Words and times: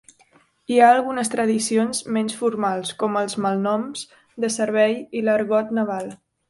Hi 0.75 0.79
ha 0.79 0.87
algunes 0.93 1.29
tradicions 1.33 2.01
menys 2.17 2.39
formals 2.41 2.95
com 3.05 3.23
els 3.23 3.39
malnoms 3.47 4.05
de 4.47 4.55
servei 4.59 5.01
i 5.21 5.27
l'argot 5.29 5.81
naval. 5.83 6.15